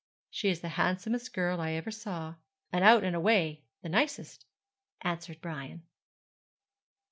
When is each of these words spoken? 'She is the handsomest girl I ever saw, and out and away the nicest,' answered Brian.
'She 0.31 0.49
is 0.49 0.61
the 0.61 0.69
handsomest 0.81 1.31
girl 1.31 1.61
I 1.61 1.73
ever 1.73 1.91
saw, 1.91 2.33
and 2.71 2.83
out 2.83 3.03
and 3.03 3.15
away 3.15 3.65
the 3.83 3.89
nicest,' 3.89 4.47
answered 5.03 5.39
Brian. 5.41 5.83